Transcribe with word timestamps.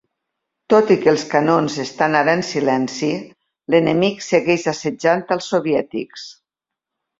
Tot 0.73 0.93
i 0.95 0.95
que 1.01 1.11
els 1.11 1.25
canons 1.33 1.75
estan 1.83 2.17
ara 2.21 2.33
en 2.39 2.41
silenci, 2.47 3.11
l'enemic 3.75 4.27
segueix 4.31 4.67
assetjant 4.75 5.25
als 5.39 5.55
soviètics. 5.55 6.29